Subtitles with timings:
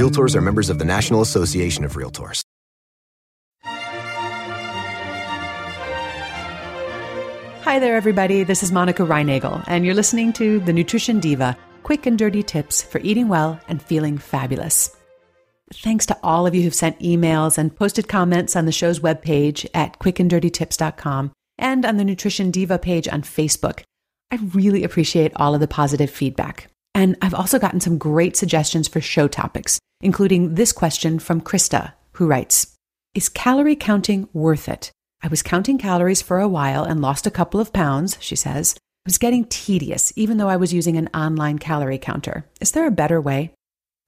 [0.00, 2.40] Realtors are members of the National Association of Realtors.
[7.64, 8.42] Hi there, everybody.
[8.42, 12.80] This is Monica Reinagel, and you're listening to The Nutrition Diva quick and dirty tips
[12.80, 14.96] for eating well and feeling fabulous.
[15.74, 19.66] Thanks to all of you who've sent emails and posted comments on the show's webpage
[19.74, 23.82] at quickanddirtytips.com and on the Nutrition Diva page on Facebook.
[24.30, 26.68] I really appreciate all of the positive feedback.
[26.94, 31.92] And I've also gotten some great suggestions for show topics, including this question from Krista,
[32.12, 32.74] who writes
[33.14, 34.90] Is calorie counting worth it?
[35.22, 38.72] I was counting calories for a while and lost a couple of pounds, she says.
[38.72, 42.46] It was getting tedious, even though I was using an online calorie counter.
[42.60, 43.52] Is there a better way?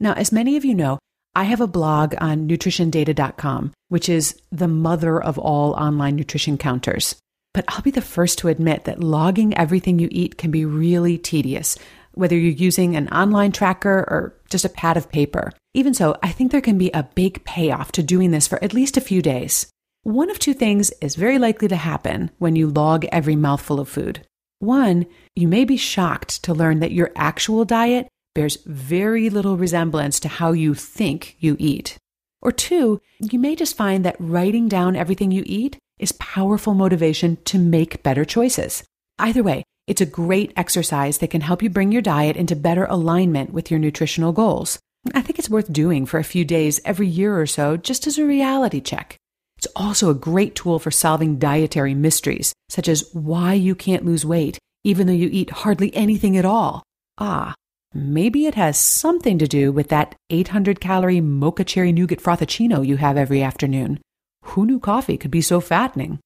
[0.00, 0.98] Now, as many of you know,
[1.34, 7.16] I have a blog on nutritiondata.com, which is the mother of all online nutrition counters.
[7.54, 11.18] But I'll be the first to admit that logging everything you eat can be really
[11.18, 11.78] tedious,
[12.12, 15.52] whether you're using an online tracker or just a pad of paper.
[15.74, 18.74] Even so, I think there can be a big payoff to doing this for at
[18.74, 19.70] least a few days.
[20.02, 23.88] One of two things is very likely to happen when you log every mouthful of
[23.88, 24.26] food.
[24.58, 30.20] One, you may be shocked to learn that your actual diet bears very little resemblance
[30.20, 31.96] to how you think you eat.
[32.42, 37.38] Or two, you may just find that writing down everything you eat is powerful motivation
[37.44, 38.84] to make better choices.
[39.18, 42.84] Either way, it's a great exercise that can help you bring your diet into better
[42.84, 44.78] alignment with your nutritional goals.
[45.14, 48.18] I think it's worth doing for a few days every year or so just as
[48.18, 49.16] a reality check.
[49.58, 54.24] It's also a great tool for solving dietary mysteries, such as why you can't lose
[54.24, 56.82] weight even though you eat hardly anything at all.
[57.18, 57.54] Ah,
[57.94, 62.96] Maybe it has something to do with that 800 calorie mocha cherry nougat frappuccino you
[62.96, 64.00] have every afternoon.
[64.44, 66.18] Who knew coffee could be so fattening?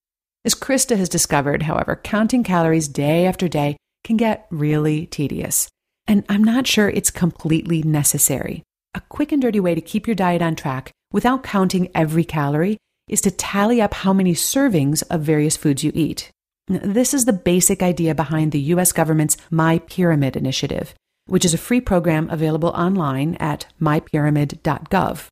[0.45, 5.69] As Krista has discovered, however, counting calories day after day can get really tedious.
[6.07, 8.63] And I'm not sure it's completely necessary.
[8.97, 12.79] A quick and dirty way to keep your diet on track without counting every calorie
[13.09, 16.33] is to tally up how many servings of various foods you eat.
[16.67, 20.95] This is the basic idea behind the US government's My Pyramid initiative
[21.27, 25.27] which is a free program available online at mypyramid.gov.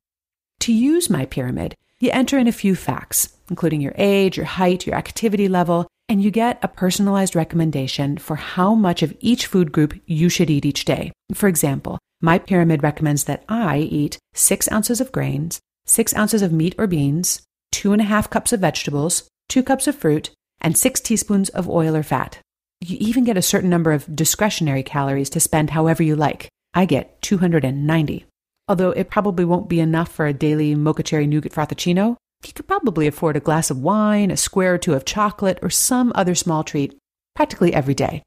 [0.61, 4.85] To use My Pyramid, you enter in a few facts, including your age, your height,
[4.85, 9.71] your activity level, and you get a personalized recommendation for how much of each food
[9.71, 11.11] group you should eat each day.
[11.33, 16.73] For example, MyPyramid recommends that I eat six ounces of grains, six ounces of meat
[16.77, 20.99] or beans, two and a half cups of vegetables, two cups of fruit, and six
[20.99, 22.39] teaspoons of oil or fat.
[22.81, 26.49] You even get a certain number of discretionary calories to spend however you like.
[26.73, 28.25] I get 290.
[28.67, 32.67] Although it probably won't be enough for a daily mocha cherry nougat frappuccino, you could
[32.67, 36.33] probably afford a glass of wine, a square or two of chocolate, or some other
[36.33, 36.97] small treat
[37.35, 38.23] practically every day.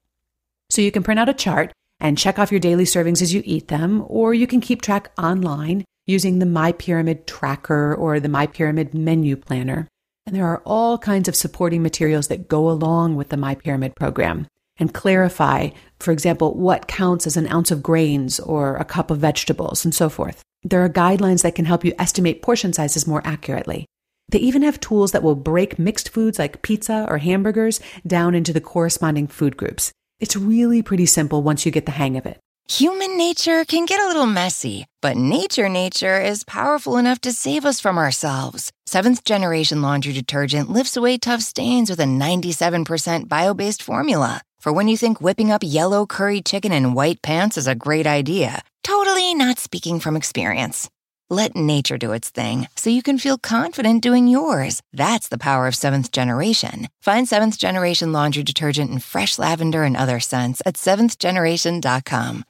[0.71, 3.43] So you can print out a chart and check off your daily servings as you
[3.45, 8.29] eat them, or you can keep track online using the My Pyramid tracker or the
[8.29, 9.89] My Pyramid menu planner.
[10.27, 13.95] And there are all kinds of supporting materials that go along with the My Pyramid
[13.97, 14.47] program
[14.79, 19.19] and clarify, for example, what counts as an ounce of grains or a cup of
[19.19, 20.43] vegetables and so forth.
[20.63, 23.87] There are guidelines that can help you estimate portion sizes more accurately.
[24.31, 28.53] They even have tools that will break mixed foods like pizza or hamburgers down into
[28.53, 29.93] the corresponding food groups.
[30.21, 32.41] It's really pretty simple once you get the hang of it.
[32.69, 37.65] Human nature can get a little messy, but nature nature is powerful enough to save
[37.65, 38.73] us from ourselves.
[38.87, 44.43] Seventh generation laundry detergent lifts away tough stains with a 97% bio based formula.
[44.61, 48.07] For when you think whipping up yellow curry chicken in white pants is a great
[48.07, 50.91] idea, totally not speaking from experience.
[51.31, 54.81] Let nature do its thing so you can feel confident doing yours.
[54.95, 56.89] That's the power of seventh generation.
[57.03, 62.45] Find seventh generation laundry detergent in fresh lavender and other scents at seventhgeneration.com.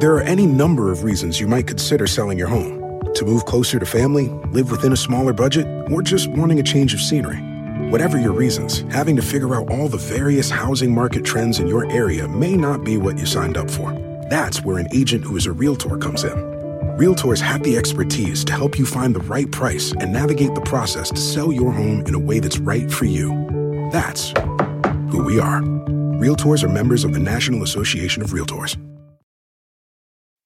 [0.00, 3.78] There are any number of reasons you might consider selling your home to move closer
[3.78, 7.38] to family, live within a smaller budget, or just wanting a change of scenery.
[7.88, 11.88] Whatever your reasons, having to figure out all the various housing market trends in your
[11.92, 13.92] area may not be what you signed up for.
[14.28, 16.53] That's where an agent who is a realtor comes in.
[16.94, 21.10] Realtors have the expertise to help you find the right price and navigate the process
[21.10, 23.30] to sell your home in a way that's right for you.
[23.90, 24.32] That's
[25.10, 25.60] who we are.
[26.22, 28.80] Realtors are members of the National Association of Realtors.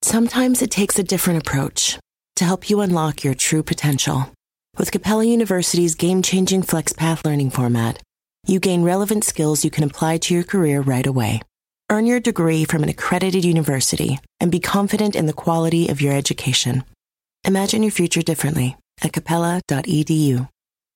[0.01, 1.99] Sometimes it takes a different approach
[2.37, 4.33] to help you unlock your true potential.
[4.79, 8.01] With Capella University's game changing FlexPath learning format,
[8.47, 11.43] you gain relevant skills you can apply to your career right away.
[11.91, 16.13] Earn your degree from an accredited university and be confident in the quality of your
[16.13, 16.85] education.
[17.45, 20.49] Imagine your future differently at capella.edu.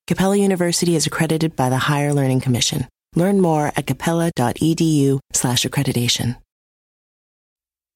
[0.06, 2.86] Capella University is accredited by the Higher Learning Commission.
[3.16, 6.36] Learn more at capella.edu/slash accreditation.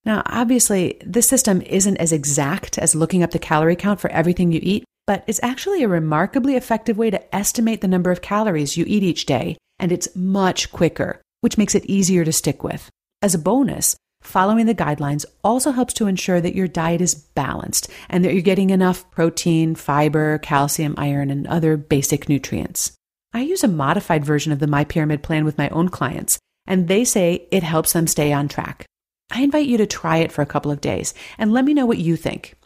[0.07, 4.53] Now, obviously, this system isn't as exact as looking up the calorie count for everything
[4.53, 8.79] you eat, but it's actually a remarkably effective way to estimate the number of calories
[8.79, 12.91] you eat each day, and it's much quicker, which makes it easier to stick with.
[13.23, 17.89] As a bonus, following the guidelines also helps to ensure that your diet is balanced
[18.09, 22.91] and that you're getting enough protein, fiber, calcium, iron, and other basic nutrients.
[23.33, 26.89] I use a modified version of the My Pyramid plan with my own clients, and
[26.89, 28.85] they say it helps them stay on track.
[29.31, 31.87] I invite you to try it for a couple of days and let me know
[31.87, 32.57] what you think.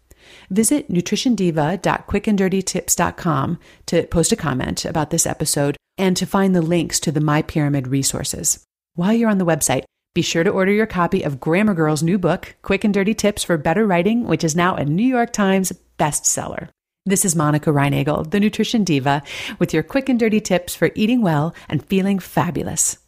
[0.48, 7.12] Visit nutritiondiva.quickanddirtytips.com to post a comment about this episode and to find the links to
[7.12, 8.64] the My Pyramid resources.
[8.94, 9.84] While you're on the website,
[10.14, 13.44] be sure to order your copy of Grammar Girl's new book, Quick and Dirty Tips
[13.44, 16.68] for Better Writing, which is now a New York Times bestseller.
[17.06, 19.22] This is Monica Reinagel, the Nutrition Diva,
[19.60, 22.98] with your quick and dirty tips for eating well and feeling fabulous.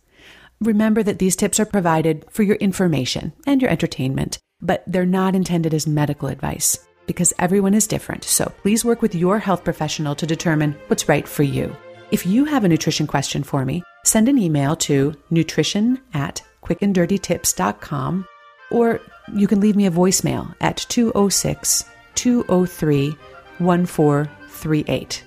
[0.61, 5.35] Remember that these tips are provided for your information and your entertainment, but they're not
[5.35, 8.23] intended as medical advice because everyone is different.
[8.23, 11.77] So please work with your health professional to determine what's right for you.
[12.13, 18.27] If you have a nutrition question for me, send an email to nutrition at quickanddirtytips.com
[18.71, 19.01] or
[19.35, 21.85] you can leave me a voicemail at 206
[22.15, 23.17] 203
[23.59, 25.25] 1438.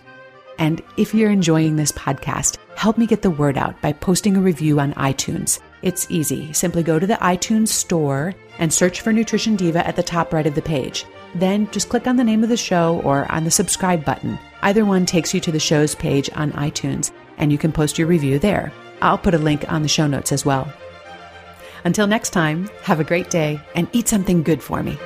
[0.57, 4.41] And if you're enjoying this podcast, help me get the word out by posting a
[4.41, 5.59] review on iTunes.
[5.81, 6.51] It's easy.
[6.53, 10.47] Simply go to the iTunes store and search for Nutrition Diva at the top right
[10.47, 11.05] of the page.
[11.35, 14.39] Then just click on the name of the show or on the subscribe button.
[14.61, 18.07] Either one takes you to the show's page on iTunes, and you can post your
[18.07, 18.71] review there.
[19.01, 20.71] I'll put a link on the show notes as well.
[21.83, 24.97] Until next time, have a great day and eat something good for me.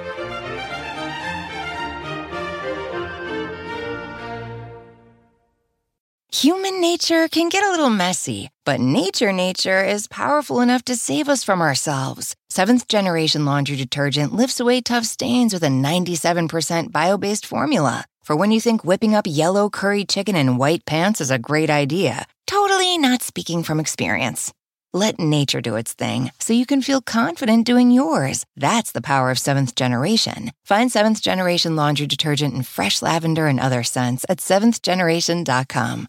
[6.31, 11.27] Human nature can get a little messy, but nature nature is powerful enough to save
[11.27, 12.33] us from ourselves.
[12.49, 18.05] Seventh generation laundry detergent lifts away tough stains with a 97% bio based formula.
[18.29, 21.71] For when you think whipping up yellow curry chicken in white pants is a great
[21.71, 24.53] idea, totally not speaking from experience.
[24.93, 28.45] Let nature do its thing so you can feel confident doing yours.
[28.55, 30.51] That's the power of seventh generation.
[30.63, 36.07] Find seventh generation laundry detergent in fresh lavender and other scents at seventhgeneration.com.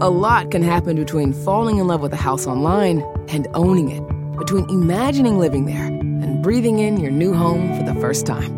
[0.00, 4.02] A lot can happen between falling in love with a house online and owning it,
[4.36, 8.57] between imagining living there and breathing in your new home for the first time.